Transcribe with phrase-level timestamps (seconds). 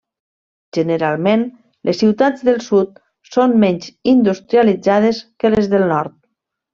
[0.75, 1.41] Generalment,
[1.89, 2.97] les ciutats del sud
[3.33, 6.17] són menys industrialitzades que les del nord.